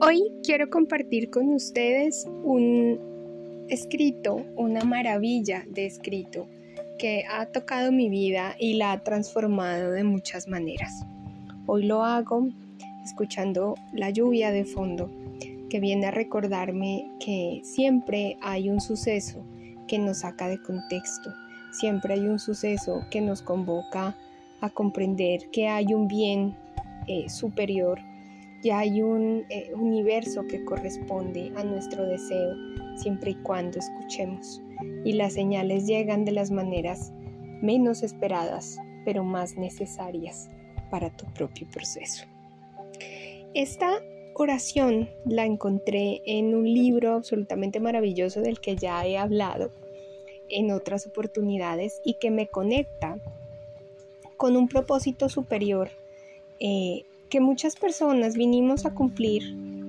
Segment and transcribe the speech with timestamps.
[0.00, 6.46] Hoy quiero compartir con ustedes un escrito, una maravilla de escrito
[7.00, 11.04] que ha tocado mi vida y la ha transformado de muchas maneras.
[11.66, 12.48] Hoy lo hago
[13.04, 15.10] escuchando la lluvia de fondo
[15.68, 19.44] que viene a recordarme que siempre hay un suceso
[19.88, 21.34] que nos saca de contexto,
[21.72, 24.16] siempre hay un suceso que nos convoca
[24.60, 26.56] a comprender que hay un bien
[27.08, 27.98] eh, superior
[28.62, 32.54] ya hay un eh, universo que corresponde a nuestro deseo
[32.96, 34.60] siempre y cuando escuchemos.
[35.04, 37.12] Y las señales llegan de las maneras
[37.62, 40.48] menos esperadas, pero más necesarias
[40.90, 42.24] para tu propio proceso.
[43.54, 44.02] Esta
[44.34, 49.70] oración la encontré en un libro absolutamente maravilloso del que ya he hablado
[50.48, 53.18] en otras oportunidades y que me conecta
[54.36, 55.90] con un propósito superior
[56.60, 59.42] eh, que muchas personas vinimos a cumplir,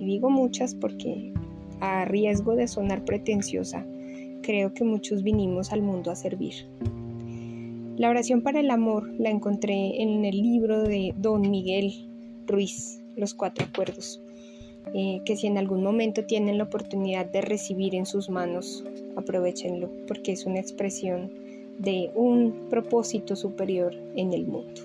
[0.00, 1.32] y digo muchas porque
[1.80, 3.86] a riesgo de sonar pretenciosa,
[4.42, 6.68] creo que muchos vinimos al mundo a servir.
[7.96, 12.08] La oración para el amor la encontré en el libro de Don Miguel
[12.46, 14.20] Ruiz, Los Cuatro Acuerdos,
[14.94, 18.84] eh, que si en algún momento tienen la oportunidad de recibir en sus manos,
[19.16, 21.30] aprovechenlo, porque es una expresión
[21.78, 24.82] de un propósito superior en el mundo.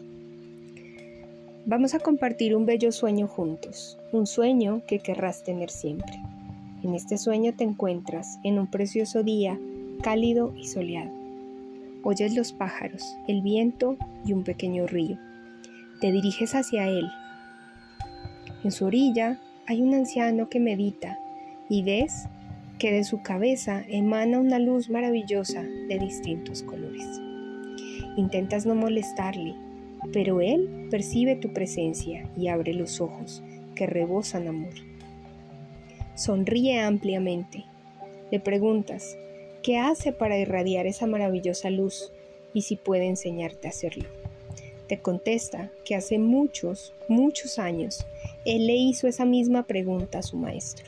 [1.71, 6.19] Vamos a compartir un bello sueño juntos, un sueño que querrás tener siempre.
[6.83, 9.57] En este sueño te encuentras en un precioso día
[10.03, 11.13] cálido y soleado.
[12.03, 15.17] Oyes los pájaros, el viento y un pequeño río.
[16.01, 17.09] Te diriges hacia él.
[18.65, 21.19] En su orilla hay un anciano que medita
[21.69, 22.25] y ves
[22.79, 27.21] que de su cabeza emana una luz maravillosa de distintos colores.
[28.17, 29.55] Intentas no molestarle,
[30.13, 33.43] pero Él percibe tu presencia y abre los ojos
[33.75, 34.73] que rebosan amor.
[36.15, 37.65] Sonríe ampliamente.
[38.31, 39.17] Le preguntas,
[39.63, 42.11] ¿qué hace para irradiar esa maravillosa luz
[42.53, 44.05] y si puede enseñarte a hacerlo?
[44.87, 48.05] Te contesta que hace muchos, muchos años,
[48.45, 50.85] Él le hizo esa misma pregunta a su maestro.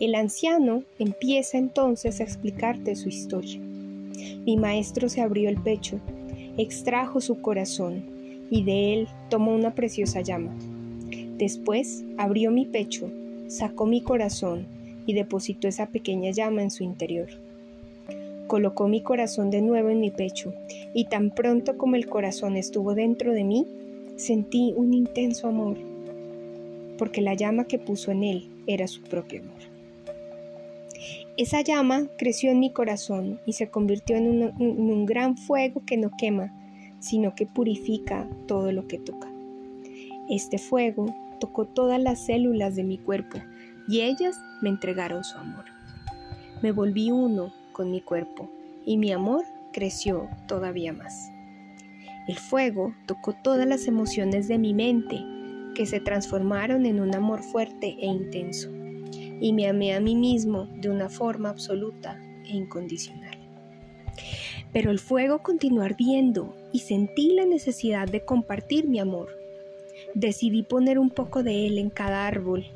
[0.00, 3.60] El anciano empieza entonces a explicarte su historia.
[3.60, 6.00] Mi maestro se abrió el pecho
[6.58, 8.02] extrajo su corazón
[8.50, 10.54] y de él tomó una preciosa llama.
[11.38, 13.10] Después abrió mi pecho,
[13.46, 14.66] sacó mi corazón
[15.06, 17.28] y depositó esa pequeña llama en su interior.
[18.48, 20.52] Colocó mi corazón de nuevo en mi pecho
[20.94, 23.66] y tan pronto como el corazón estuvo dentro de mí,
[24.16, 25.76] sentí un intenso amor,
[26.98, 29.67] porque la llama que puso en él era su propio amor.
[31.38, 36.10] Esa llama creció en mi corazón y se convirtió en un, gran fuego que no
[36.18, 36.52] quema,
[36.98, 39.28] sino que purifica todo lo que toca.
[40.28, 43.38] Este fuego tocó todas las células de mi cuerpo
[43.86, 45.66] y ellas me entregaron su amor.
[46.60, 48.50] Me volví uno con mi cuerpo
[48.84, 51.30] y mi amor creció todavía más.
[52.26, 55.24] El fuego tocó todas las emociones de mi mente
[55.76, 58.70] que se transformaron en un amor fuerte e intenso
[59.40, 63.38] y me amé a mí mismo de una forma absoluta e incondicional.
[64.72, 69.36] Pero el fuego continuó ardiendo y sentí la necesidad de compartir mi amor.
[70.14, 72.66] Decidí poner un poco de él en cada árbol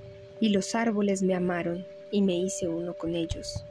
[0.40, 3.64] y los árboles me amaron y me hice uno con ellos.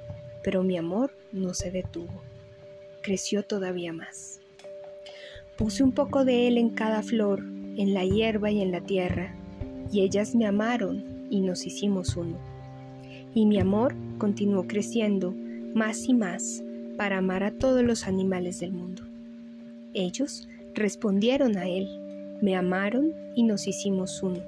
[0.44, 2.22] Pero mi amor no se detuvo,
[3.02, 4.40] creció todavía más.
[5.58, 9.36] Puse un poco de él en cada flor, en la hierba y en la tierra,
[9.92, 12.38] y ellas me amaron y nos hicimos uno
[13.34, 15.34] y mi amor continuó creciendo
[15.74, 16.64] más y más
[16.98, 19.04] para amar a todos los animales del mundo.
[19.94, 21.88] Ellos respondieron a él,
[22.42, 24.40] me amaron y nos hicimos uno,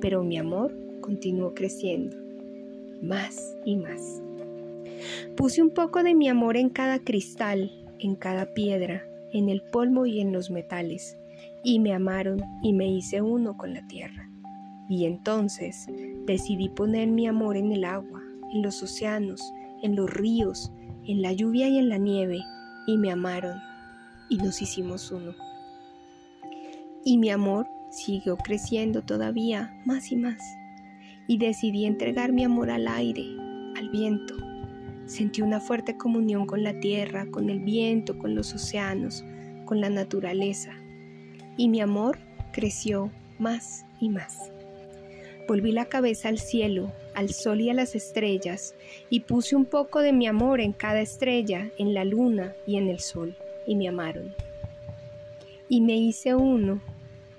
[0.00, 2.16] pero mi amor continuó creciendo
[3.02, 4.22] más y más.
[5.36, 10.06] Puse un poco de mi amor en cada cristal, en cada piedra, en el polvo
[10.06, 11.16] y en los metales,
[11.62, 14.28] y me amaron y me hice uno con la tierra.
[14.90, 15.86] Y entonces
[16.26, 18.20] decidí poner mi amor en el agua,
[18.52, 19.40] en los océanos,
[19.82, 20.72] en los ríos,
[21.06, 22.40] en la lluvia y en la nieve,
[22.88, 23.56] y me amaron,
[24.28, 25.32] y nos hicimos uno.
[27.04, 30.42] Y mi amor siguió creciendo todavía más y más,
[31.28, 33.24] y decidí entregar mi amor al aire,
[33.76, 34.34] al viento.
[35.06, 39.24] Sentí una fuerte comunión con la tierra, con el viento, con los océanos,
[39.66, 40.72] con la naturaleza,
[41.56, 42.18] y mi amor
[42.52, 44.50] creció más y más.
[45.50, 48.76] Volví la cabeza al cielo, al sol y a las estrellas,
[49.08, 52.86] y puse un poco de mi amor en cada estrella, en la luna y en
[52.86, 53.34] el sol,
[53.66, 54.32] y me amaron.
[55.68, 56.80] Y me hice uno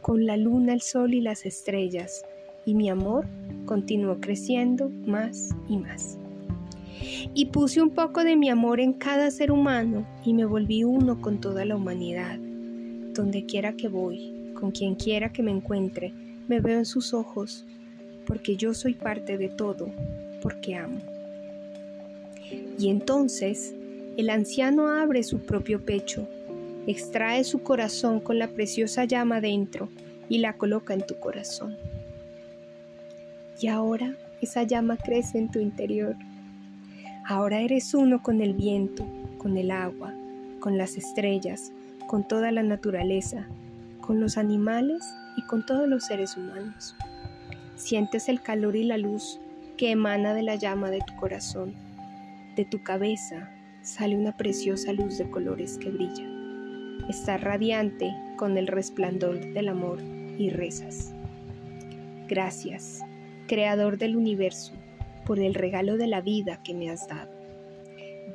[0.02, 2.25] con la luna, el sol y las estrellas,
[2.66, 3.28] y mi amor
[3.66, 6.18] continuó creciendo más y más.
[7.34, 11.22] Y puse un poco de mi amor en cada ser humano y me volví uno
[11.22, 12.38] con toda la humanidad.
[13.13, 16.13] Donde quiera que voy, con quien quiera que me encuentre,
[16.50, 17.66] me veo en sus ojos,
[18.25, 19.89] porque yo soy parte de todo,
[20.41, 21.00] porque amo.
[22.77, 23.73] Y entonces
[24.18, 26.27] el anciano abre su propio pecho,
[26.88, 29.89] extrae su corazón con la preciosa llama dentro
[30.29, 31.77] y la coloca en tu corazón.
[33.62, 36.15] Y ahora esa llama crece en tu interior.
[37.25, 39.06] Ahora eres uno con el viento,
[39.38, 40.13] con el agua,
[40.59, 41.71] con las estrellas,
[42.07, 43.47] con toda la naturaleza,
[44.01, 45.03] con los animales
[45.38, 46.95] y con todos los seres humanos.
[47.81, 49.39] Sientes el calor y la luz
[49.75, 51.74] que emana de la llama de tu corazón.
[52.56, 53.50] De tu cabeza
[53.81, 56.30] sale una preciosa luz de colores que brilla.
[57.10, 60.00] Estás radiante con el resplandor del amor
[60.38, 61.12] y rezas.
[62.28, 63.01] Gracias,
[63.48, 64.74] Creador del universo,
[65.25, 67.31] por el regalo de la vida que me has dado.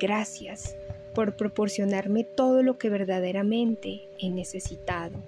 [0.01, 0.75] Gracias
[1.15, 5.23] por proporcionarme todo lo que verdaderamente he necesitado.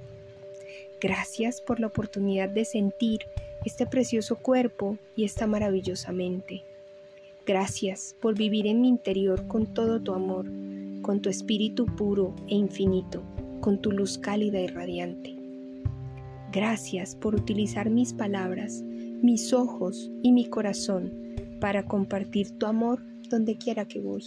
[1.01, 3.21] Gracias por la oportunidad de sentir
[3.65, 6.65] este precioso cuerpo y esta maravillosa mente.
[7.47, 10.47] Gracias por vivir en mi interior con todo tu amor,
[11.03, 13.23] con tu espíritu puro e infinito,
[13.61, 15.35] con tu luz cálida y radiante.
[16.53, 21.13] Gracias por utilizar mis palabras, mis ojos y mi corazón
[21.61, 24.23] para compartir tu amor donde quiera que voy.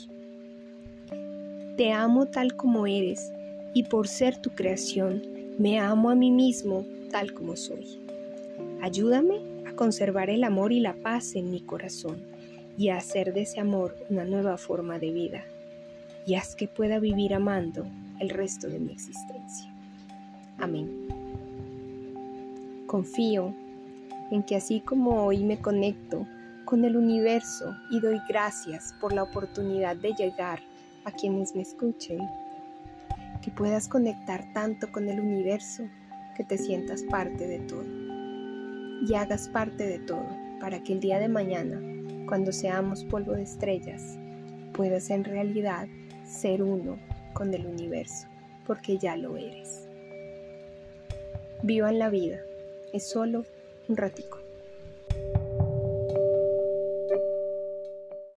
[1.78, 3.32] Te amo tal como eres
[3.74, 5.22] y por ser tu creación,
[5.58, 8.01] me amo a mí mismo tal como soy.
[8.82, 9.36] Ayúdame
[9.68, 12.24] a conservar el amor y la paz en mi corazón
[12.80, 15.44] y a hacer de ese amor una nueva forma de vida,
[16.26, 17.86] y haz que pueda vivir amando
[18.20, 19.72] el resto de mi existencia.
[20.58, 20.90] Amén.
[22.88, 23.54] Confío
[24.32, 26.26] en que así como hoy me conecto
[26.66, 30.60] con el universo y doy gracias por la oportunidad de llegar
[31.06, 32.20] a quienes me escuchen,
[33.44, 35.84] que puedas conectar tanto con el universo
[36.36, 38.01] que te sientas parte de todo
[39.08, 40.28] y hagas parte de todo
[40.60, 41.80] para que el día de mañana
[42.32, 44.18] cuando seamos polvo de estrellas,
[44.72, 45.88] puedas en realidad
[46.26, 46.98] ser uno
[47.34, 48.26] con el universo,
[48.66, 49.90] porque ya lo eres.
[51.62, 52.40] Vivan la vida,
[52.94, 53.44] es solo
[53.90, 54.41] un ratico.